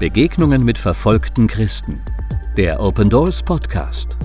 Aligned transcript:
Begegnungen 0.00 0.64
mit 0.64 0.78
verfolgten 0.78 1.46
Christen. 1.46 2.00
Der 2.56 2.80
Open 2.80 3.10
Doors 3.10 3.42
Podcast. 3.42 4.16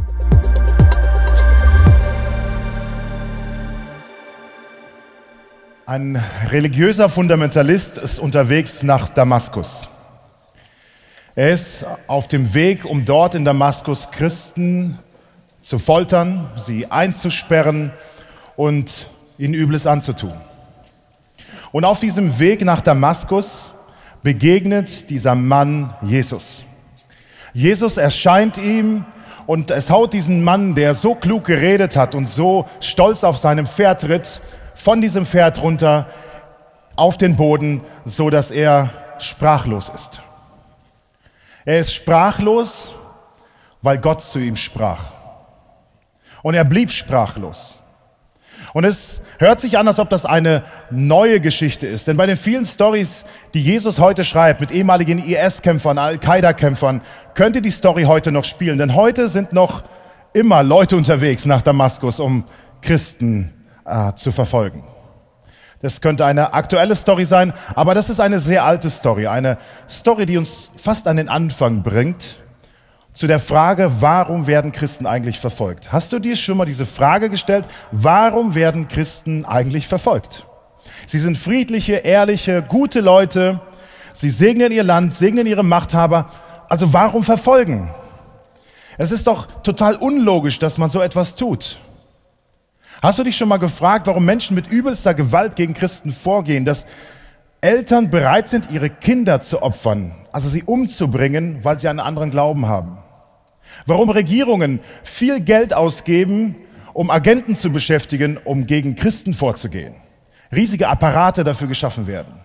Ein 5.85 6.23
religiöser 6.49 7.09
Fundamentalist 7.09 7.97
ist 7.97 8.19
unterwegs 8.19 8.83
nach 8.83 9.09
Damaskus. 9.09 9.89
Er 11.35 11.51
ist 11.51 11.85
auf 12.07 12.29
dem 12.29 12.53
Weg, 12.53 12.85
um 12.85 13.03
dort 13.03 13.35
in 13.35 13.43
Damaskus 13.43 14.09
Christen 14.11 14.97
zu 15.59 15.77
foltern, 15.77 16.51
sie 16.55 16.89
einzusperren 16.89 17.91
und 18.55 19.09
ihnen 19.37 19.53
Übles 19.53 19.85
anzutun. 19.85 20.35
Und 21.73 21.83
auf 21.83 21.99
diesem 21.99 22.39
Weg 22.39 22.63
nach 22.63 22.79
Damaskus 22.79 23.73
begegnet 24.25 25.11
dieser 25.11 25.35
Mann 25.35 25.93
Jesus. 26.01 26.63
Jesus 27.53 27.97
erscheint 27.97 28.57
ihm 28.57 29.05
und 29.45 29.69
es 29.69 29.91
haut 29.91 30.13
diesen 30.13 30.43
Mann, 30.43 30.73
der 30.73 30.95
so 30.95 31.13
klug 31.13 31.45
geredet 31.45 31.95
hat 31.95 32.15
und 32.15 32.27
so 32.27 32.67
stolz 32.79 33.23
auf 33.23 33.37
seinem 33.37 33.67
Pferd 33.67 34.03
ritt, 34.05 34.41
von 34.73 34.99
diesem 34.99 35.27
Pferd 35.27 35.61
runter 35.61 36.07
auf 36.95 37.17
den 37.17 37.35
Boden, 37.35 37.81
so 38.03 38.31
dass 38.31 38.49
er 38.49 38.89
sprachlos 39.19 39.91
ist. 39.93 40.19
Er 41.63 41.81
ist 41.81 41.93
sprachlos, 41.93 42.95
weil 43.83 43.99
Gott 43.99 44.23
zu 44.23 44.39
ihm 44.39 44.55
sprach. 44.55 45.03
Und 46.41 46.55
er 46.55 46.65
blieb 46.65 46.89
sprachlos. 46.89 47.77
Und 48.75 48.83
es 48.83 49.21
hört 49.37 49.61
sich 49.61 49.77
an, 49.77 49.87
als 49.87 49.99
ob 49.99 50.09
das 50.09 50.25
eine 50.25 50.61
neue 50.91 51.39
Geschichte 51.39 51.87
ist. 51.87 52.09
Denn 52.09 52.17
bei 52.17 52.25
den 52.25 52.35
vielen 52.35 52.65
Stories, 52.65 53.23
die 53.53 53.61
Jesus 53.61 53.99
heute 53.99 54.25
schreibt 54.25 54.59
mit 54.59 54.69
ehemaligen 54.69 55.25
IS-Kämpfern, 55.25 55.97
Al-Qaida-Kämpfern, 55.97 56.99
könnte 57.35 57.61
die 57.61 57.71
Story 57.71 58.03
heute 58.03 58.33
noch 58.33 58.43
spielen. 58.43 58.77
Denn 58.77 58.93
heute 58.93 59.29
sind 59.29 59.53
noch 59.53 59.85
immer 60.33 60.61
Leute 60.61 60.97
unterwegs 60.97 61.45
nach 61.45 61.61
Damaskus, 61.61 62.19
um 62.19 62.43
Christen 62.81 63.53
äh, 63.85 64.11
zu 64.15 64.33
verfolgen. 64.33 64.83
Das 65.81 66.01
könnte 66.01 66.25
eine 66.25 66.53
aktuelle 66.53 66.97
Story 66.97 67.23
sein, 67.23 67.53
aber 67.75 67.95
das 67.95 68.09
ist 68.09 68.19
eine 68.19 68.41
sehr 68.41 68.65
alte 68.65 68.89
Story. 68.89 69.27
Eine 69.27 69.57
Story, 69.89 70.25
die 70.25 70.37
uns 70.37 70.69
fast 70.75 71.07
an 71.07 71.15
den 71.15 71.29
Anfang 71.29 71.81
bringt 71.81 72.44
zu 73.15 73.27
der 73.27 73.39
Frage, 73.39 73.91
warum 74.01 74.45
werden 74.45 74.73
Christen 74.73 75.07
eigentlich 75.07 75.39
verfolgt? 75.39 75.91
Hast 75.93 76.11
du 76.11 76.19
dir 76.19 76.35
schon 76.35 76.57
mal 76.57 76.65
diese 76.65 76.85
Frage 76.85 77.29
gestellt, 77.29 77.65
warum 77.91 78.55
werden 78.55 78.89
Christen 78.89 79.45
eigentlich 79.45 79.87
verfolgt? 79.87 80.45
Sie 81.07 81.19
sind 81.19 81.37
friedliche, 81.37 81.93
ehrliche, 81.93 82.61
gute 82.61 82.99
Leute. 82.99 83.61
Sie 84.13 84.29
segnen 84.29 84.71
ihr 84.71 84.83
Land, 84.83 85.13
segnen 85.13 85.47
ihre 85.47 85.63
Machthaber. 85.63 86.29
Also 86.67 86.91
warum 86.91 87.23
verfolgen? 87.23 87.89
Es 88.97 89.11
ist 89.11 89.27
doch 89.27 89.47
total 89.61 89.95
unlogisch, 89.95 90.59
dass 90.59 90.77
man 90.77 90.89
so 90.89 91.01
etwas 91.01 91.35
tut. 91.35 91.79
Hast 93.01 93.17
du 93.17 93.23
dich 93.23 93.37
schon 93.37 93.49
mal 93.49 93.57
gefragt, 93.57 94.07
warum 94.07 94.25
Menschen 94.25 94.55
mit 94.55 94.67
übelster 94.67 95.13
Gewalt 95.13 95.55
gegen 95.55 95.73
Christen 95.73 96.11
vorgehen, 96.11 96.65
dass 96.65 96.85
Eltern 97.61 98.09
bereit 98.11 98.49
sind, 98.49 98.71
ihre 98.71 98.89
Kinder 98.89 99.41
zu 99.41 99.61
opfern, 99.61 100.13
also 100.33 100.49
sie 100.49 100.63
umzubringen, 100.63 101.63
weil 101.63 101.79
sie 101.79 101.87
einen 101.87 101.99
anderen 101.99 102.31
Glauben 102.31 102.67
haben? 102.67 102.97
Warum 103.85 104.09
Regierungen 104.09 104.79
viel 105.03 105.39
Geld 105.39 105.73
ausgeben, 105.73 106.55
um 106.95 107.11
Agenten 107.11 107.57
zu 107.57 107.71
beschäftigen, 107.71 108.37
um 108.37 108.65
gegen 108.67 108.95
Christen 108.95 109.33
vorzugehen. 109.33 109.95
Riesige 110.51 110.87
Apparate 110.87 111.43
dafür 111.43 111.67
geschaffen 111.67 112.07
werden. 112.07 112.39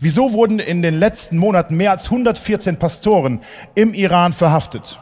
Wieso 0.00 0.32
wurden 0.32 0.58
in 0.58 0.80
den 0.80 0.94
letzten 0.94 1.36
Monaten 1.36 1.76
mehr 1.76 1.90
als 1.90 2.06
114 2.06 2.78
Pastoren 2.78 3.40
im 3.74 3.92
Iran 3.92 4.32
verhaftet? 4.32 4.98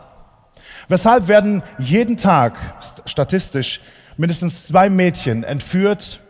Weshalb 0.88 1.28
werden 1.28 1.62
jeden 1.78 2.16
Tag 2.16 2.58
statistisch 3.06 3.80
mindestens 4.16 4.66
zwei 4.66 4.90
Mädchen 4.90 5.44
entführt, 5.44 6.20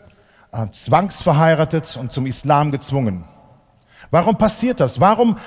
äh, 0.52 0.66
zwangsverheiratet 0.70 1.96
und 1.96 2.12
zum 2.12 2.26
Islam 2.26 2.70
gezwungen? 2.70 3.24
Warum 4.10 4.36
passiert 4.36 4.80
das? 4.80 5.00
Warum 5.00 5.38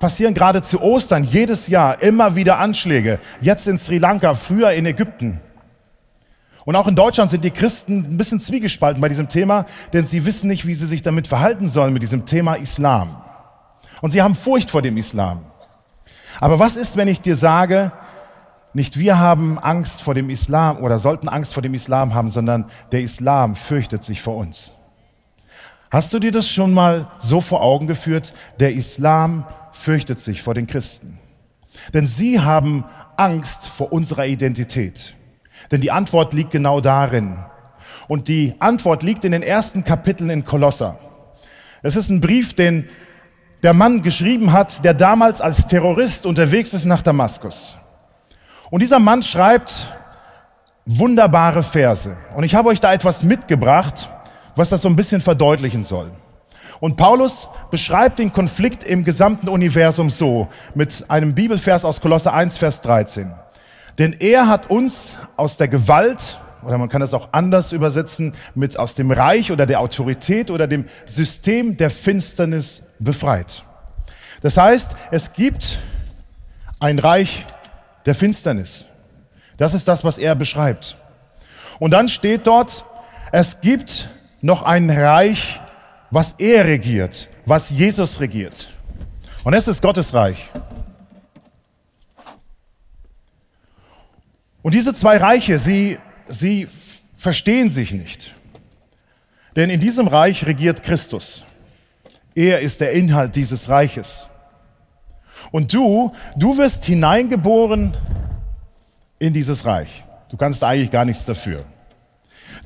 passieren 0.00 0.34
gerade 0.34 0.62
zu 0.62 0.80
Ostern 0.82 1.22
jedes 1.22 1.68
Jahr 1.68 2.02
immer 2.02 2.34
wieder 2.34 2.58
Anschläge. 2.58 3.20
Jetzt 3.40 3.68
in 3.68 3.78
Sri 3.78 3.98
Lanka, 3.98 4.34
früher 4.34 4.72
in 4.72 4.86
Ägypten. 4.86 5.40
Und 6.64 6.74
auch 6.74 6.88
in 6.88 6.96
Deutschland 6.96 7.30
sind 7.30 7.44
die 7.44 7.50
Christen 7.50 7.98
ein 7.98 8.16
bisschen 8.16 8.40
zwiegespalten 8.40 9.00
bei 9.00 9.08
diesem 9.08 9.28
Thema, 9.28 9.66
denn 9.92 10.06
sie 10.06 10.24
wissen 10.24 10.48
nicht, 10.48 10.66
wie 10.66 10.74
sie 10.74 10.86
sich 10.86 11.02
damit 11.02 11.28
verhalten 11.28 11.68
sollen 11.68 11.92
mit 11.92 12.02
diesem 12.02 12.26
Thema 12.26 12.54
Islam. 12.54 13.22
Und 14.00 14.10
sie 14.10 14.22
haben 14.22 14.34
Furcht 14.34 14.70
vor 14.70 14.82
dem 14.82 14.96
Islam. 14.96 15.44
Aber 16.40 16.58
was 16.58 16.76
ist, 16.76 16.96
wenn 16.96 17.08
ich 17.08 17.20
dir 17.20 17.36
sage, 17.36 17.92
nicht 18.72 18.98
wir 18.98 19.18
haben 19.18 19.58
Angst 19.58 20.00
vor 20.00 20.14
dem 20.14 20.30
Islam 20.30 20.78
oder 20.78 20.98
sollten 20.98 21.28
Angst 21.28 21.52
vor 21.52 21.62
dem 21.62 21.74
Islam 21.74 22.14
haben, 22.14 22.30
sondern 22.30 22.66
der 22.92 23.02
Islam 23.02 23.54
fürchtet 23.54 24.04
sich 24.04 24.22
vor 24.22 24.36
uns? 24.36 24.72
Hast 25.90 26.14
du 26.14 26.20
dir 26.20 26.30
das 26.30 26.48
schon 26.48 26.72
mal 26.72 27.08
so 27.18 27.40
vor 27.40 27.62
Augen 27.62 27.88
geführt? 27.88 28.32
Der 28.60 28.72
Islam 28.72 29.44
fürchtet 29.80 30.20
sich 30.20 30.42
vor 30.42 30.54
den 30.54 30.66
Christen. 30.66 31.18
Denn 31.94 32.06
sie 32.06 32.40
haben 32.40 32.84
Angst 33.16 33.66
vor 33.66 33.92
unserer 33.92 34.26
Identität. 34.26 35.16
Denn 35.70 35.80
die 35.80 35.90
Antwort 35.90 36.32
liegt 36.32 36.50
genau 36.50 36.80
darin. 36.80 37.38
Und 38.08 38.28
die 38.28 38.54
Antwort 38.58 39.02
liegt 39.02 39.24
in 39.24 39.32
den 39.32 39.42
ersten 39.42 39.84
Kapiteln 39.84 40.30
in 40.30 40.44
Kolosser. 40.44 40.98
Es 41.82 41.96
ist 41.96 42.10
ein 42.10 42.20
Brief, 42.20 42.54
den 42.54 42.88
der 43.62 43.74
Mann 43.74 44.02
geschrieben 44.02 44.52
hat, 44.52 44.84
der 44.84 44.94
damals 44.94 45.40
als 45.40 45.66
Terrorist 45.66 46.26
unterwegs 46.26 46.72
ist 46.72 46.84
nach 46.84 47.02
Damaskus. 47.02 47.76
Und 48.70 48.80
dieser 48.80 48.98
Mann 48.98 49.22
schreibt 49.22 49.72
wunderbare 50.86 51.62
Verse. 51.62 52.16
Und 52.36 52.44
ich 52.44 52.54
habe 52.54 52.68
euch 52.68 52.80
da 52.80 52.92
etwas 52.92 53.22
mitgebracht, 53.22 54.08
was 54.56 54.70
das 54.70 54.82
so 54.82 54.88
ein 54.88 54.96
bisschen 54.96 55.20
verdeutlichen 55.20 55.84
soll. 55.84 56.10
Und 56.80 56.96
Paulus 56.96 57.48
beschreibt 57.70 58.18
den 58.18 58.32
Konflikt 58.32 58.84
im 58.84 59.04
gesamten 59.04 59.48
Universum 59.48 60.08
so, 60.08 60.48
mit 60.74 61.04
einem 61.08 61.34
Bibelvers 61.34 61.84
aus 61.84 62.00
Kolosse 62.00 62.32
1, 62.32 62.56
Vers 62.56 62.80
13. 62.80 63.30
Denn 63.98 64.14
er 64.18 64.48
hat 64.48 64.70
uns 64.70 65.12
aus 65.36 65.58
der 65.58 65.68
Gewalt, 65.68 66.38
oder 66.62 66.78
man 66.78 66.88
kann 66.88 67.02
es 67.02 67.12
auch 67.12 67.28
anders 67.32 67.72
übersetzen, 67.72 68.32
mit 68.54 68.78
aus 68.78 68.94
dem 68.94 69.10
Reich 69.10 69.52
oder 69.52 69.66
der 69.66 69.80
Autorität 69.80 70.50
oder 70.50 70.66
dem 70.66 70.86
System 71.04 71.76
der 71.76 71.90
Finsternis 71.90 72.82
befreit. 72.98 73.62
Das 74.40 74.56
heißt, 74.56 74.92
es 75.10 75.34
gibt 75.34 75.78
ein 76.78 76.98
Reich 76.98 77.44
der 78.06 78.14
Finsternis. 78.14 78.86
Das 79.58 79.74
ist 79.74 79.86
das, 79.86 80.02
was 80.02 80.16
er 80.16 80.34
beschreibt. 80.34 80.96
Und 81.78 81.90
dann 81.90 82.08
steht 82.08 82.46
dort, 82.46 82.86
es 83.32 83.60
gibt 83.60 84.08
noch 84.40 84.62
ein 84.62 84.88
Reich 84.88 85.60
was 86.10 86.34
er 86.38 86.64
regiert, 86.64 87.28
was 87.46 87.70
Jesus 87.70 88.20
regiert. 88.20 88.68
Und 89.44 89.54
es 89.54 89.68
ist 89.68 89.80
Gottes 89.80 90.12
Reich. 90.12 90.50
Und 94.62 94.74
diese 94.74 94.92
zwei 94.92 95.16
Reiche, 95.16 95.58
sie, 95.58 95.98
sie 96.28 96.68
verstehen 97.16 97.70
sich 97.70 97.92
nicht. 97.92 98.34
Denn 99.56 99.70
in 99.70 99.80
diesem 99.80 100.06
Reich 100.06 100.44
regiert 100.46 100.82
Christus. 100.82 101.44
Er 102.34 102.60
ist 102.60 102.80
der 102.80 102.92
Inhalt 102.92 103.34
dieses 103.34 103.68
Reiches. 103.68 104.26
Und 105.50 105.72
du, 105.72 106.12
du 106.36 106.56
wirst 106.58 106.84
hineingeboren 106.84 107.96
in 109.18 109.32
dieses 109.32 109.64
Reich. 109.64 110.04
Du 110.30 110.36
kannst 110.36 110.62
eigentlich 110.62 110.90
gar 110.90 111.04
nichts 111.04 111.24
dafür. 111.24 111.64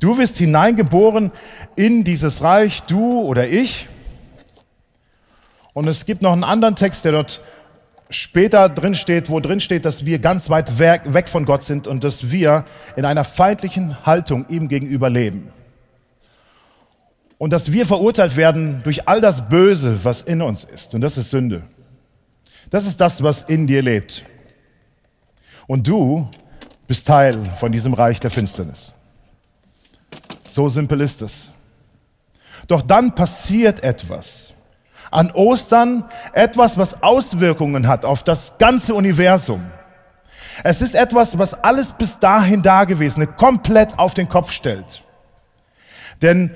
Du 0.01 0.19
wirst 0.19 0.39
hineingeboren 0.39 1.31
in 1.77 2.05
dieses 2.05 2.43
Reich, 2.43 2.83
du 2.83 3.21
oder 3.23 3.49
ich. 3.49 3.89
Und 5.73 5.89
es 5.89 6.07
gibt 6.07 6.23
noch 6.23 6.33
einen 6.33 6.45
anderen 6.45 6.77
Text, 6.77 7.05
der 7.05 7.13
dort 7.13 7.43
später 8.11 8.69
drin 8.69 8.95
steht, 8.95 9.29
wo 9.29 9.41
drin 9.41 9.61
steht, 9.61 9.85
dass 9.85 10.05
wir 10.05 10.19
ganz 10.19 10.51
weit 10.51 10.79
weg 10.79 11.29
von 11.29 11.45
Gott 11.45 11.65
sind 11.65 11.87
und 11.87 12.05
dass 12.05 12.31
wir 12.31 12.65
in 12.97 13.05
einer 13.05 13.25
feindlichen 13.25 14.05
Haltung 14.07 14.47
ihm 14.49 14.69
gegenüber 14.69 15.11
leben. 15.11 15.51
Und 17.39 17.53
dass 17.53 17.73
wir 17.73 17.85
verurteilt 17.87 18.37
werden 18.37 18.81
durch 18.85 19.09
all 19.09 19.21
das 19.21 19.49
Böse, 19.49 20.03
was 20.05 20.23
in 20.23 20.41
uns 20.41 20.65
ist. 20.65 20.95
Und 20.95 21.01
das 21.01 21.19
ist 21.19 21.31
Sünde. 21.31 21.63
Das 22.71 22.87
ist 22.87 23.01
das, 23.01 23.23
was 23.23 23.43
in 23.43 23.67
dir 23.67 23.83
lebt. 23.83 24.25
Und 25.67 25.87
du 25.87 26.29
bist 26.87 27.07
Teil 27.07 27.39
von 27.57 27.73
diesem 27.73 27.95
Reich 27.95 28.21
der 28.21 28.31
Finsternis. 28.31 28.93
So 30.55 30.69
simpel 30.69 31.01
ist 31.01 31.21
es. 31.21 31.51
Doch 32.69 32.81
dann 32.81 33.13
passiert 33.13 33.83
etwas. 33.83 34.53
An 35.11 35.33
Ostern 35.33 36.05
etwas, 36.33 36.79
was 36.79 37.03
Auswirkungen 37.03 37.89
hat 37.89 38.05
auf 38.05 38.23
das 38.23 38.57
ganze 38.57 38.95
Universum. 38.95 39.67
Es 40.63 40.81
ist 40.81 40.95
etwas, 40.95 41.37
was 41.37 41.55
alles 41.55 41.91
bis 41.91 42.21
dahin 42.21 42.63
Dagewesene 42.63 43.27
komplett 43.27 43.99
auf 43.99 44.15
den 44.15 44.29
Kopf 44.29 44.53
stellt. 44.53 45.03
Denn 46.23 46.55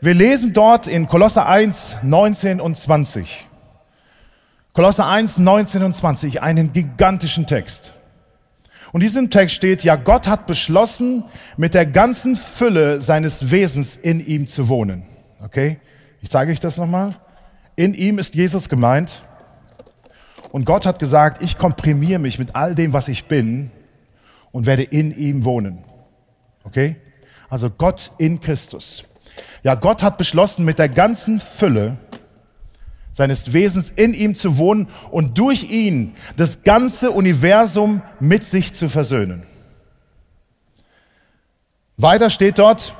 wir 0.00 0.14
lesen 0.14 0.52
dort 0.52 0.86
in 0.86 1.08
Kolosser 1.08 1.48
1, 1.48 1.96
19 2.04 2.60
und 2.60 2.78
20. 2.78 3.48
Kolosser 4.74 5.08
1, 5.08 5.38
19 5.38 5.82
und 5.82 5.96
20, 5.96 6.40
einen 6.40 6.72
gigantischen 6.72 7.48
Text. 7.48 7.94
Und 8.92 9.02
in 9.02 9.06
diesem 9.06 9.30
Text 9.30 9.54
steht, 9.54 9.84
ja, 9.84 9.96
Gott 9.96 10.26
hat 10.26 10.46
beschlossen, 10.46 11.24
mit 11.56 11.74
der 11.74 11.86
ganzen 11.86 12.36
Fülle 12.36 13.00
seines 13.00 13.50
Wesens 13.50 13.96
in 13.96 14.24
ihm 14.24 14.46
zu 14.46 14.68
wohnen. 14.68 15.04
Okay? 15.42 15.78
Ich 16.20 16.30
zeige 16.30 16.52
euch 16.52 16.60
das 16.60 16.76
nochmal. 16.76 17.16
In 17.76 17.94
ihm 17.94 18.18
ist 18.18 18.34
Jesus 18.34 18.68
gemeint. 18.68 19.22
Und 20.50 20.64
Gott 20.64 20.86
hat 20.86 20.98
gesagt, 20.98 21.42
ich 21.42 21.56
komprimiere 21.56 22.18
mich 22.18 22.38
mit 22.38 22.56
all 22.56 22.74
dem, 22.74 22.92
was 22.92 23.08
ich 23.08 23.26
bin 23.26 23.70
und 24.50 24.66
werde 24.66 24.82
in 24.82 25.16
ihm 25.16 25.44
wohnen. 25.44 25.84
Okay? 26.64 26.96
Also 27.48 27.70
Gott 27.70 28.10
in 28.18 28.40
Christus. 28.40 29.04
Ja, 29.62 29.76
Gott 29.76 30.02
hat 30.02 30.18
beschlossen, 30.18 30.64
mit 30.64 30.78
der 30.78 30.88
ganzen 30.88 31.38
Fülle 31.38 31.96
seines 33.20 33.52
Wesens 33.52 33.92
in 33.94 34.14
ihm 34.14 34.34
zu 34.34 34.56
wohnen 34.56 34.88
und 35.10 35.36
durch 35.36 35.70
ihn 35.70 36.14
das 36.38 36.62
ganze 36.62 37.10
Universum 37.10 38.00
mit 38.18 38.44
sich 38.44 38.72
zu 38.72 38.88
versöhnen. 38.88 39.42
Weiter 41.98 42.30
steht 42.30 42.58
dort, 42.58 42.94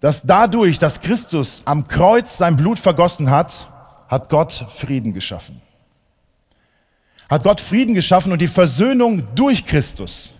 dass 0.00 0.22
dadurch, 0.22 0.78
dass 0.78 1.00
Christus 1.00 1.60
am 1.66 1.86
Kreuz 1.86 2.38
sein 2.38 2.56
Blut 2.56 2.78
vergossen 2.78 3.28
hat, 3.30 3.70
hat 4.08 4.30
Gott 4.30 4.64
Frieden 4.70 5.12
geschaffen. 5.12 5.60
Hat 7.28 7.42
Gott 7.42 7.60
Frieden 7.60 7.94
geschaffen 7.94 8.32
und 8.32 8.40
die 8.40 8.48
Versöhnung 8.48 9.22
durch 9.34 9.66
Christus, 9.66 10.30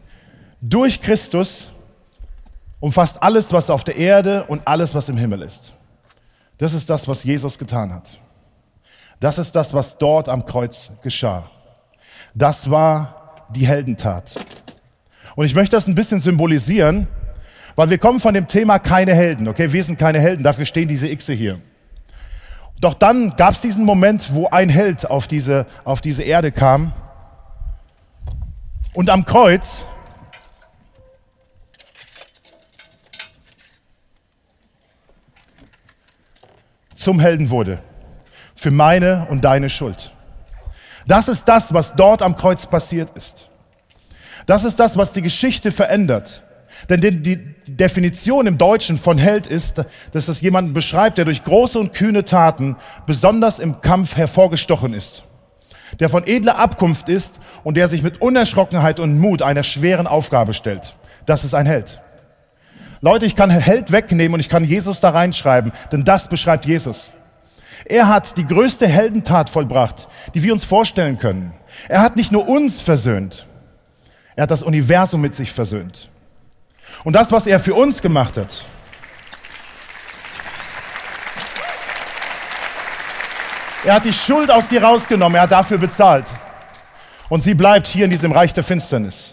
durch 0.62 1.02
Christus 1.02 1.68
umfasst 2.80 3.22
alles, 3.22 3.52
was 3.52 3.68
auf 3.68 3.84
der 3.84 3.96
Erde 3.96 4.44
und 4.44 4.66
alles, 4.66 4.94
was 4.94 5.10
im 5.10 5.18
Himmel 5.18 5.42
ist. 5.42 5.74
Das 6.58 6.74
ist 6.74 6.88
das, 6.88 7.08
was 7.08 7.24
Jesus 7.24 7.58
getan 7.58 7.92
hat. 7.92 8.20
Das 9.20 9.38
ist 9.38 9.52
das, 9.52 9.72
was 9.72 9.98
dort 9.98 10.28
am 10.28 10.44
Kreuz 10.44 10.90
geschah. 11.02 11.50
Das 12.34 12.70
war 12.70 13.46
die 13.50 13.66
Heldentat. 13.66 14.32
Und 15.36 15.46
ich 15.46 15.54
möchte 15.54 15.76
das 15.76 15.86
ein 15.86 15.94
bisschen 15.94 16.20
symbolisieren, 16.20 17.06
weil 17.76 17.90
wir 17.90 17.98
kommen 17.98 18.20
von 18.20 18.34
dem 18.34 18.48
Thema 18.48 18.78
keine 18.78 19.14
Helden. 19.14 19.48
Okay, 19.48 19.72
wir 19.72 19.84
sind 19.84 19.98
keine 19.98 20.20
Helden, 20.20 20.42
dafür 20.42 20.66
stehen 20.66 20.88
diese 20.88 21.14
Xe 21.16 21.32
hier. 21.32 21.60
Doch 22.80 22.94
dann 22.94 23.36
gab 23.36 23.54
es 23.54 23.60
diesen 23.60 23.84
Moment, 23.84 24.34
wo 24.34 24.48
ein 24.48 24.68
Held 24.68 25.08
auf 25.08 25.28
diese, 25.28 25.66
auf 25.84 26.00
diese 26.00 26.24
Erde 26.24 26.50
kam. 26.50 26.92
Und 28.92 29.08
am 29.08 29.24
Kreuz 29.24 29.84
zum 37.02 37.20
Helden 37.20 37.50
wurde. 37.50 37.78
Für 38.54 38.70
meine 38.70 39.26
und 39.30 39.44
deine 39.44 39.70
Schuld. 39.70 40.12
Das 41.06 41.28
ist 41.28 41.44
das, 41.46 41.72
was 41.74 41.94
dort 41.94 42.22
am 42.22 42.36
Kreuz 42.36 42.66
passiert 42.66 43.10
ist. 43.16 43.48
Das 44.46 44.64
ist 44.64 44.78
das, 44.78 44.96
was 44.96 45.12
die 45.12 45.22
Geschichte 45.22 45.70
verändert. 45.70 46.42
Denn 46.88 47.00
die 47.00 47.36
Definition 47.66 48.46
im 48.46 48.58
Deutschen 48.58 48.98
von 48.98 49.18
Held 49.18 49.46
ist, 49.46 49.84
dass 50.12 50.28
es 50.28 50.40
jemanden 50.40 50.74
beschreibt, 50.74 51.18
der 51.18 51.24
durch 51.24 51.44
große 51.44 51.78
und 51.78 51.92
kühne 51.92 52.24
Taten 52.24 52.76
besonders 53.06 53.58
im 53.58 53.80
Kampf 53.80 54.16
hervorgestochen 54.16 54.94
ist. 54.94 55.24
Der 56.00 56.08
von 56.08 56.26
edler 56.26 56.58
Abkunft 56.58 57.08
ist 57.08 57.38
und 57.62 57.76
der 57.76 57.88
sich 57.88 58.02
mit 58.02 58.20
Unerschrockenheit 58.20 58.98
und 58.98 59.18
Mut 59.18 59.42
einer 59.42 59.62
schweren 59.62 60.06
Aufgabe 60.06 60.54
stellt. 60.54 60.96
Das 61.26 61.44
ist 61.44 61.54
ein 61.54 61.66
Held. 61.66 62.01
Leute, 63.04 63.26
ich 63.26 63.34
kann 63.34 63.50
Held 63.50 63.90
wegnehmen 63.90 64.34
und 64.34 64.40
ich 64.40 64.48
kann 64.48 64.62
Jesus 64.62 65.00
da 65.00 65.10
reinschreiben, 65.10 65.72
denn 65.90 66.04
das 66.04 66.28
beschreibt 66.28 66.66
Jesus. 66.66 67.12
Er 67.84 68.06
hat 68.06 68.36
die 68.36 68.46
größte 68.46 68.86
Heldentat 68.86 69.50
vollbracht, 69.50 70.06
die 70.34 70.42
wir 70.44 70.52
uns 70.52 70.64
vorstellen 70.64 71.18
können. 71.18 71.52
Er 71.88 72.00
hat 72.00 72.14
nicht 72.14 72.30
nur 72.30 72.48
uns 72.48 72.80
versöhnt, 72.80 73.44
er 74.36 74.44
hat 74.44 74.52
das 74.52 74.62
Universum 74.62 75.20
mit 75.20 75.34
sich 75.34 75.50
versöhnt. 75.50 76.10
Und 77.02 77.14
das, 77.14 77.32
was 77.32 77.46
er 77.46 77.58
für 77.58 77.74
uns 77.74 78.00
gemacht 78.00 78.36
hat, 78.36 78.64
er 83.84 83.94
hat 83.94 84.04
die 84.04 84.12
Schuld 84.12 84.48
aus 84.48 84.68
dir 84.68 84.84
rausgenommen, 84.84 85.34
er 85.34 85.42
hat 85.42 85.50
dafür 85.50 85.78
bezahlt. 85.78 86.26
Und 87.28 87.42
sie 87.42 87.54
bleibt 87.54 87.88
hier 87.88 88.04
in 88.04 88.12
diesem 88.12 88.30
Reich 88.30 88.54
der 88.54 88.62
Finsternis. 88.62 89.31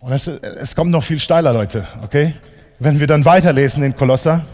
Und 0.00 0.12
es, 0.12 0.26
es 0.26 0.74
kommt 0.74 0.90
noch 0.90 1.04
viel 1.04 1.18
steiler, 1.18 1.52
Leute, 1.52 1.86
okay? 2.02 2.34
Wenn 2.78 2.98
wir 2.98 3.06
dann 3.06 3.26
weiterlesen 3.26 3.82
in 3.82 3.94
Kolosser, 3.94 4.46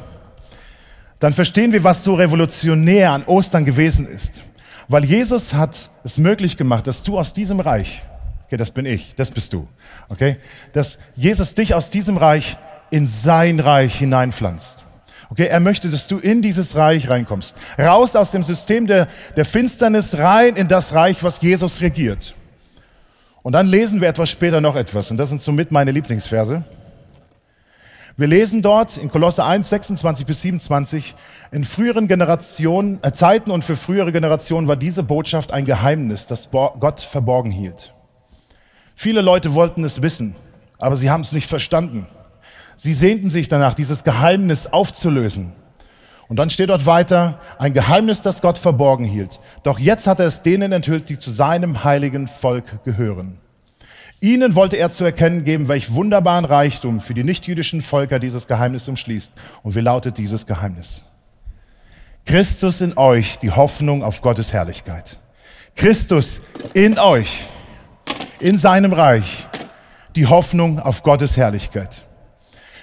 dann 1.21 1.33
verstehen 1.33 1.73
wir, 1.73 1.85
was 1.85 2.03
so 2.03 2.15
revolutionär 2.15 3.13
an 3.13 3.25
Ostern 3.25 3.65
gewesen 3.65 4.09
ist. 4.09 4.43
Weil 4.89 5.05
Jesus 5.05 5.55
hat 5.55 5.91
es 6.03 6.19
möglich 6.19 6.57
gemacht, 6.57 6.89
dass 6.89 7.03
du 7.03 7.17
aus 7.17 7.33
diesem 7.33 7.61
Reich, 7.61 8.03
okay, 8.47 8.57
das 8.57 8.73
bin 8.73 8.87
ich, 8.87 9.15
das 9.15 9.31
bist 9.31 9.53
du, 9.53 9.69
okay, 10.09 10.37
dass 10.73 10.99
Jesus 11.15 11.55
dich 11.55 11.75
aus 11.75 11.91
diesem 11.91 12.17
Reich 12.17 12.57
in 12.91 13.07
sein 13.07 13.61
Reich 13.61 13.97
hineinpflanzt. 13.99 14.85
Okay, 15.31 15.47
er 15.47 15.61
möchte, 15.61 15.91
dass 15.91 16.09
du 16.09 16.19
in 16.19 16.43
dieses 16.43 16.75
Reich 16.75 17.09
reinkommst. 17.09 17.55
Raus 17.79 18.17
aus 18.17 18.33
dem 18.33 18.43
System 18.43 18.87
der, 18.89 19.07
der 19.37 19.45
Finsternis 19.45 20.19
rein 20.19 20.57
in 20.57 20.67
das 20.67 20.93
Reich, 20.93 21.23
was 21.23 21.41
Jesus 21.41 21.81
regiert. 21.81 22.35
Und 23.47 23.53
dann 23.53 23.69
lesen 23.69 24.01
wir 24.01 24.09
etwas 24.09 24.29
später 24.29 24.61
noch 24.61 24.75
etwas, 24.75 25.09
und 25.13 25.19
das 25.19 25.29
sind 25.29 25.41
somit 25.41 25.71
meine 25.71 25.93
Lieblingsverse. 25.93 26.65
Wir 28.17 28.27
lesen 28.27 28.61
dort 28.61 28.97
in 28.97 29.09
Kolosse 29.09 29.45
1, 29.45 29.71
26 29.71 30.27
bis 30.27 30.43
27, 30.43 31.15
in 31.53 31.63
früheren 31.63 32.09
Generationen, 32.09 32.99
äh, 33.03 33.13
Zeiten 33.13 33.53
und 33.53 33.63
für 33.63 33.77
frühere 33.77 34.11
Generationen 34.11 34.67
war 34.67 34.75
diese 34.75 35.05
Botschaft 35.05 35.53
ein 35.53 35.65
Geheimnis, 35.65 36.27
das 36.27 36.51
Gott 36.51 37.01
verborgen 37.03 37.53
hielt. 37.53 37.95
Viele 38.97 39.21
Leute 39.21 39.55
wollten 39.55 39.85
es 39.85 40.03
wissen, 40.03 40.35
aber 40.79 40.97
sie 40.97 41.09
haben 41.09 41.21
es 41.21 41.31
nicht 41.31 41.49
verstanden. 41.49 42.09
Sie 42.75 42.95
sehnten 42.95 43.29
sich 43.29 43.47
danach, 43.47 43.75
dieses 43.75 44.03
Geheimnis 44.03 44.67
aufzulösen. 44.67 45.53
Und 46.29 46.37
dann 46.37 46.51
steht 46.51 46.71
dort 46.71 46.87
weiter, 46.87 47.41
ein 47.59 47.73
Geheimnis, 47.73 48.21
das 48.21 48.41
Gott 48.41 48.59
verborgen 48.59 49.05
hielt. 49.05 49.41
Doch 49.63 49.79
jetzt 49.79 50.07
hat 50.07 50.19
er 50.19 50.27
es 50.27 50.43
denen 50.43 50.73
enthüllt, 50.73 51.09
die 51.09 51.19
zu 51.19 51.31
seinem 51.31 51.85
heiligen 51.85 52.27
Volk 52.27 52.85
gehören. 52.85 53.39
Ihnen 54.21 54.55
wollte 54.55 54.77
er 54.77 54.91
zu 54.91 55.05
erkennen 55.05 55.45
geben, 55.45 55.69
welch 55.69 55.93
wunderbaren 55.93 56.45
Reichtum 56.45 57.01
für 57.01 57.15
die 57.15 57.23
nichtjüdischen 57.23 57.83
Völker 57.83 58.19
dieses 58.19 58.47
Geheimnis 58.47 58.89
umschließt. 58.89 59.33
Und 59.63 59.75
wie 59.75 59.81
lautet 59.81 60.19
dieses 60.19 60.47
Geheimnis? 60.47 61.03
Christus 62.25 62.81
in 62.81 62.97
euch, 62.97 63.39
die 63.39 63.53
Hoffnung 63.53 64.03
auf 64.03 64.23
Gottes 64.23 64.53
Herrlichkeit. 64.53 65.19
Christus 65.77 66.41
in 66.73 66.99
euch, 66.99 67.45
in 68.41 68.59
seinem 68.59 68.93
Reich, 68.93 69.47
die 70.17 70.27
Hoffnung 70.27 70.81
auf 70.81 71.03
Gottes 71.03 71.37
Herrlichkeit. 71.37 72.05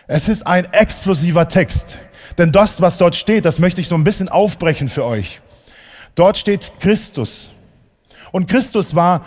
Es 0.07 0.29
ist 0.29 0.45
ein 0.45 0.71
explosiver 0.71 1.47
Text. 1.49 1.97
Denn 2.37 2.51
das, 2.51 2.81
was 2.81 2.97
dort 2.97 3.15
steht, 3.15 3.45
das 3.45 3.59
möchte 3.59 3.81
ich 3.81 3.87
so 3.87 3.95
ein 3.95 4.03
bisschen 4.03 4.29
aufbrechen 4.29 4.89
für 4.89 5.05
euch. 5.05 5.41
Dort 6.15 6.37
steht 6.37 6.71
Christus. 6.79 7.49
Und 8.31 8.47
Christus 8.47 8.95
war, 8.95 9.25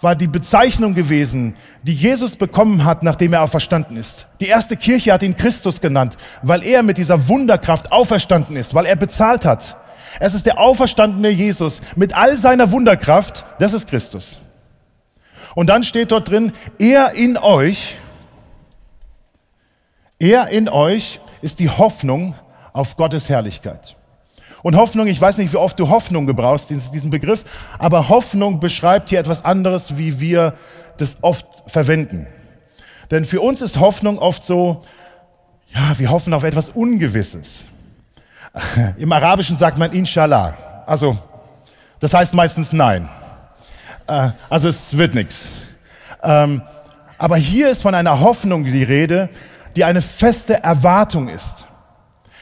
war 0.00 0.14
die 0.14 0.26
Bezeichnung 0.26 0.94
gewesen, 0.94 1.54
die 1.82 1.94
Jesus 1.94 2.36
bekommen 2.36 2.84
hat, 2.84 3.02
nachdem 3.02 3.32
er 3.32 3.42
auferstanden 3.42 3.96
ist. 3.96 4.26
Die 4.40 4.46
erste 4.46 4.76
Kirche 4.76 5.12
hat 5.12 5.22
ihn 5.22 5.36
Christus 5.36 5.80
genannt, 5.80 6.16
weil 6.42 6.62
er 6.62 6.82
mit 6.82 6.98
dieser 6.98 7.28
Wunderkraft 7.28 7.90
auferstanden 7.92 8.56
ist, 8.56 8.74
weil 8.74 8.86
er 8.86 8.96
bezahlt 8.96 9.44
hat. 9.44 9.76
Es 10.18 10.34
ist 10.34 10.46
der 10.46 10.58
auferstandene 10.58 11.28
Jesus 11.28 11.80
mit 11.94 12.14
all 12.16 12.38
seiner 12.38 12.70
Wunderkraft, 12.70 13.44
das 13.58 13.72
ist 13.72 13.88
Christus. 13.88 14.38
Und 15.54 15.68
dann 15.68 15.82
steht 15.82 16.12
dort 16.12 16.30
drin, 16.30 16.52
er 16.78 17.12
in 17.12 17.36
euch, 17.36 17.96
er 20.18 20.48
in 20.48 20.68
euch 20.68 21.20
ist 21.42 21.58
die 21.58 21.70
Hoffnung 21.70 22.34
auf 22.72 22.96
Gottes 22.96 23.28
Herrlichkeit. 23.28 23.96
Und 24.62 24.76
Hoffnung, 24.76 25.06
ich 25.06 25.20
weiß 25.20 25.38
nicht, 25.38 25.52
wie 25.52 25.58
oft 25.58 25.78
du 25.78 25.88
Hoffnung 25.88 26.26
gebrauchst, 26.26 26.70
diesen 26.70 27.10
Begriff, 27.10 27.44
aber 27.78 28.08
Hoffnung 28.08 28.58
beschreibt 28.58 29.10
hier 29.10 29.20
etwas 29.20 29.44
anderes, 29.44 29.96
wie 29.96 30.18
wir 30.18 30.54
das 30.96 31.22
oft 31.22 31.46
verwenden. 31.66 32.26
Denn 33.10 33.24
für 33.24 33.40
uns 33.40 33.60
ist 33.60 33.78
Hoffnung 33.78 34.18
oft 34.18 34.44
so, 34.44 34.82
ja, 35.68 35.98
wir 35.98 36.10
hoffen 36.10 36.34
auf 36.34 36.42
etwas 36.42 36.70
Ungewisses. 36.70 37.66
Im 38.96 39.12
Arabischen 39.12 39.58
sagt 39.58 39.78
man 39.78 39.92
Inshallah. 39.92 40.56
Also, 40.86 41.16
das 42.00 42.12
heißt 42.12 42.34
meistens 42.34 42.72
nein. 42.72 43.08
Äh, 44.06 44.30
also, 44.48 44.68
es 44.68 44.96
wird 44.96 45.14
nichts. 45.14 45.46
Ähm, 46.22 46.62
aber 47.18 47.36
hier 47.36 47.70
ist 47.70 47.82
von 47.82 47.94
einer 47.94 48.20
Hoffnung 48.20 48.64
die 48.64 48.82
Rede, 48.82 49.28
die 49.76 49.84
eine 49.84 50.02
feste 50.02 50.62
Erwartung 50.62 51.28
ist. 51.28 51.66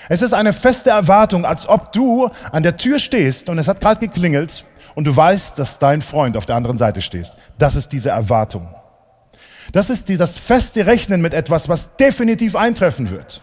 Es 0.08 0.22
ist 0.22 0.32
eine 0.32 0.52
feste 0.52 0.90
Erwartung, 0.90 1.44
als 1.44 1.68
ob 1.68 1.92
du 1.92 2.30
an 2.52 2.62
der 2.62 2.76
Tür 2.76 2.98
stehst 2.98 3.48
und 3.48 3.58
es 3.58 3.68
hat 3.68 3.80
gerade 3.80 4.00
geklingelt 4.00 4.64
und 4.94 5.04
du 5.04 5.16
weißt, 5.16 5.58
dass 5.58 5.78
dein 5.78 6.02
Freund 6.02 6.36
auf 6.36 6.46
der 6.46 6.56
anderen 6.56 6.78
Seite 6.78 7.00
steht. 7.00 7.32
Das 7.58 7.74
ist 7.74 7.92
diese 7.92 8.10
Erwartung. 8.10 8.68
Das 9.72 9.90
ist 9.90 10.08
die, 10.08 10.16
das 10.16 10.38
feste 10.38 10.86
Rechnen 10.86 11.22
mit 11.22 11.34
etwas, 11.34 11.68
was 11.68 11.96
definitiv 11.96 12.54
eintreffen 12.54 13.10
wird. 13.10 13.42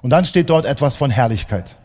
Und 0.00 0.10
dann 0.10 0.24
steht 0.24 0.48
dort 0.48 0.64
etwas 0.64 0.96
von 0.96 1.10
Herrlichkeit. 1.10 1.76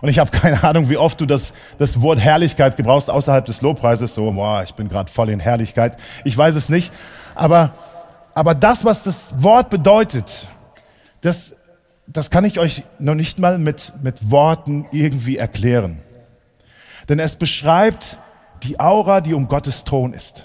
Und 0.00 0.08
ich 0.08 0.18
habe 0.18 0.30
keine 0.30 0.62
Ahnung, 0.64 0.88
wie 0.88 0.96
oft 0.96 1.20
du 1.20 1.26
das, 1.26 1.52
das 1.78 2.00
Wort 2.00 2.18
Herrlichkeit 2.18 2.76
gebrauchst 2.76 3.10
außerhalb 3.10 3.44
des 3.44 3.60
Lobpreises. 3.60 4.14
So, 4.14 4.30
boah, 4.32 4.62
ich 4.62 4.74
bin 4.74 4.88
gerade 4.88 5.10
voll 5.10 5.28
in 5.28 5.40
Herrlichkeit. 5.40 5.96
Ich 6.24 6.36
weiß 6.36 6.56
es 6.56 6.68
nicht. 6.68 6.92
Aber, 7.34 7.74
aber 8.34 8.54
das, 8.54 8.84
was 8.84 9.02
das 9.02 9.42
Wort 9.42 9.70
bedeutet, 9.70 10.48
das, 11.20 11.56
das 12.06 12.30
kann 12.30 12.44
ich 12.44 12.58
euch 12.58 12.82
noch 12.98 13.14
nicht 13.14 13.38
mal 13.38 13.58
mit, 13.58 13.92
mit 14.02 14.30
Worten 14.30 14.86
irgendwie 14.92 15.36
erklären. 15.36 16.00
Denn 17.08 17.18
es 17.18 17.36
beschreibt 17.36 18.18
die 18.62 18.78
Aura, 18.78 19.20
die 19.20 19.34
um 19.34 19.48
Gottes 19.48 19.84
Thron 19.84 20.12
ist. 20.12 20.44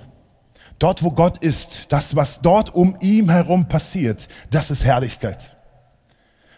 Dort, 0.80 1.04
wo 1.04 1.12
Gott 1.12 1.38
ist, 1.38 1.88
das, 1.90 2.16
was 2.16 2.42
dort 2.42 2.74
um 2.74 2.98
ihm 3.00 3.30
herum 3.30 3.68
passiert, 3.68 4.28
das 4.52 4.72
ist 4.72 4.84
Herrlichkeit. 4.84 5.56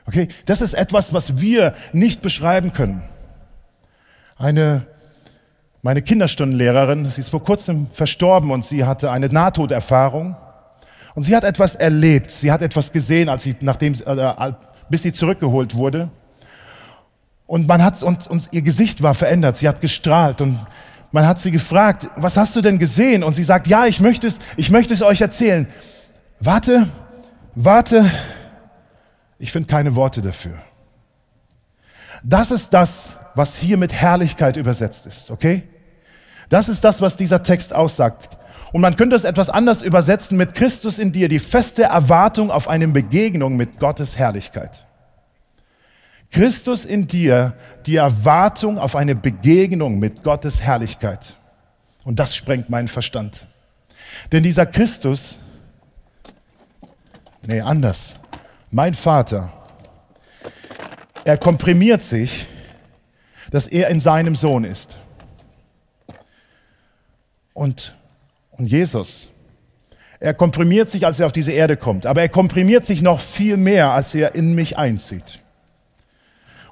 Okay, 0.07 0.29
das 0.45 0.61
ist 0.61 0.73
etwas, 0.73 1.13
was 1.13 1.39
wir 1.39 1.75
nicht 1.91 2.21
beschreiben 2.21 2.73
können. 2.73 3.03
Eine, 4.37 4.87
meine 5.81 6.01
Kinderstundenlehrerin, 6.01 7.09
sie 7.09 7.21
ist 7.21 7.29
vor 7.29 7.43
kurzem 7.43 7.87
verstorben 7.91 8.51
und 8.51 8.65
sie 8.65 8.85
hatte 8.85 9.11
eine 9.11 9.27
Nahtoderfahrung. 9.27 10.35
Und 11.17 11.23
sie 11.23 11.35
hat 11.35 11.43
etwas 11.43 11.73
erlebt, 11.73 12.29
sie 12.29 12.51
hat 12.51 12.61
etwas 12.61 12.91
gesehen, 12.91 13.27
als 13.27 13.41
sie, 13.41 13.55
nachdem, 13.61 13.95
äh, 14.05 14.51
bis 14.87 15.01
sie 15.01 15.11
zurückgeholt 15.11 15.73
wurde. 15.73 16.11
Und 17.47 17.67
man 17.67 17.83
hat, 17.83 18.03
und, 18.03 18.27
und 18.27 18.47
ihr 18.51 18.61
Gesicht 18.61 19.01
war 19.01 19.15
verändert, 19.15 19.57
sie 19.57 19.67
hat 19.67 19.81
gestrahlt 19.81 20.41
und 20.41 20.59
man 21.11 21.25
hat 21.25 21.39
sie 21.39 21.49
gefragt, 21.49 22.07
was 22.17 22.37
hast 22.37 22.55
du 22.55 22.61
denn 22.61 22.77
gesehen? 22.77 23.23
Und 23.23 23.33
sie 23.33 23.43
sagt, 23.43 23.65
ja, 23.65 23.87
ich 23.87 23.99
möchte 23.99 24.27
es, 24.27 24.37
ich 24.57 24.69
möchte 24.69 24.93
es 24.93 25.01
euch 25.01 25.19
erzählen. 25.19 25.67
Warte, 26.39 26.87
warte, 27.55 28.11
ich 29.39 29.51
finde 29.51 29.67
keine 29.67 29.95
Worte 29.95 30.21
dafür. 30.21 30.59
Das 32.23 32.51
ist 32.51 32.71
das, 32.71 33.13
was 33.33 33.55
hier 33.55 33.77
mit 33.77 33.91
Herrlichkeit 33.91 34.55
übersetzt 34.55 35.07
ist, 35.07 35.31
okay? 35.31 35.63
Das 36.49 36.69
ist 36.69 36.83
das, 36.83 37.01
was 37.01 37.15
dieser 37.15 37.41
Text 37.41 37.73
aussagt. 37.73 38.36
Und 38.71 38.81
man 38.81 38.95
könnte 38.95 39.15
es 39.15 39.23
etwas 39.23 39.49
anders 39.49 39.81
übersetzen 39.81 40.37
mit 40.37 40.53
Christus 40.53 40.99
in 40.99 41.11
dir, 41.11 41.29
die 41.29 41.39
feste 41.39 41.83
Erwartung 41.83 42.51
auf 42.51 42.67
eine 42.67 42.87
Begegnung 42.87 43.55
mit 43.55 43.79
Gottes 43.79 44.17
Herrlichkeit. 44.17 44.85
Christus 46.31 46.83
in 46.83 47.07
dir, 47.07 47.53
die 47.85 47.95
Erwartung 47.95 48.77
auf 48.77 48.95
eine 48.95 49.15
Begegnung 49.15 49.99
mit 49.99 50.23
Gottes 50.23 50.61
Herrlichkeit. 50.61 51.35
Und 52.03 52.19
das 52.19 52.35
sprengt 52.35 52.69
meinen 52.69 52.87
Verstand. 52.87 53.45
Denn 54.31 54.43
dieser 54.43 54.65
Christus, 54.65 55.35
nee, 57.45 57.61
anders. 57.61 58.15
Mein 58.71 58.93
Vater, 58.93 59.53
er 61.23 61.37
komprimiert 61.37 62.01
sich, 62.01 62.45
dass 63.51 63.67
er 63.67 63.89
in 63.89 63.99
seinem 63.99 64.35
Sohn 64.35 64.63
ist. 64.63 64.97
Und, 67.53 67.96
und 68.57 68.65
Jesus, 68.65 69.27
er 70.19 70.33
komprimiert 70.33 70.89
sich, 70.89 71.05
als 71.05 71.19
er 71.19 71.27
auf 71.27 71.31
diese 71.31 71.51
Erde 71.51 71.77
kommt, 71.77 72.05
aber 72.05 72.21
er 72.21 72.29
komprimiert 72.29 72.85
sich 72.85 73.01
noch 73.01 73.19
viel 73.19 73.57
mehr, 73.57 73.91
als 73.91 74.15
er 74.15 74.35
in 74.35 74.55
mich 74.55 74.77
einzieht 74.77 75.41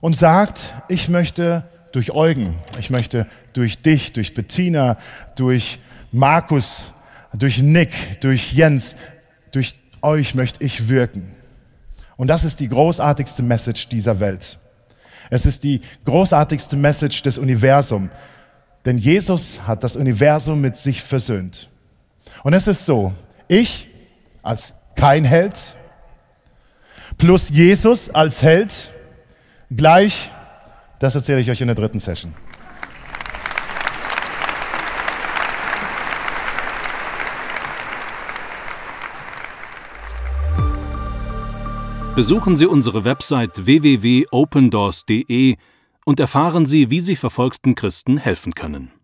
und 0.01 0.15
sagt, 0.15 0.59
ich 0.87 1.09
möchte 1.09 1.63
durch 1.91 2.11
Eugen, 2.11 2.55
ich 2.79 2.89
möchte 2.89 3.27
durch 3.53 3.81
dich, 3.81 4.13
durch 4.13 4.33
Bettina, 4.33 4.97
durch 5.35 5.79
Markus, 6.11 6.91
durch 7.33 7.59
Nick, 7.59 8.21
durch 8.21 8.53
Jens, 8.53 8.95
durch 9.51 9.75
euch 10.01 10.35
möchte 10.35 10.63
ich 10.63 10.89
wirken. 10.89 11.31
Und 12.17 12.27
das 12.27 12.43
ist 12.43 12.59
die 12.59 12.69
großartigste 12.69 13.43
Message 13.43 13.89
dieser 13.89 14.19
Welt. 14.19 14.59
Es 15.29 15.45
ist 15.45 15.63
die 15.63 15.81
großartigste 16.05 16.75
Message 16.75 17.23
des 17.23 17.37
Universums. 17.37 18.11
Denn 18.85 18.97
Jesus 18.99 19.59
hat 19.65 19.83
das 19.83 19.95
Universum 19.95 20.61
mit 20.61 20.77
sich 20.77 21.01
versöhnt. 21.01 21.69
Und 22.45 22.53
es 22.53 22.67
ist 22.67 22.85
so, 22.85 23.11
ich 23.47 23.89
als 24.43 24.75
kein 24.95 25.25
Held 25.25 25.75
plus 27.17 27.49
Jesus 27.49 28.11
als 28.11 28.43
Held 28.43 28.91
Gleich, 29.71 30.29
das 30.99 31.15
erzähle 31.15 31.41
ich 31.41 31.49
euch 31.49 31.59
in 31.59 31.65
der 31.65 31.75
dritten 31.75 31.99
Session. 31.99 32.35
Besuchen 42.15 42.57
Sie 42.57 42.67
unsere 42.67 43.05
Website 43.05 43.65
www.opendoors.de 43.65 45.55
und 46.05 46.19
erfahren 46.19 46.67
Sie, 46.67 46.91
wie 46.91 47.01
Sie 47.01 47.15
verfolgten 47.15 47.73
Christen 47.73 48.17
helfen 48.17 48.53
können. 48.53 48.94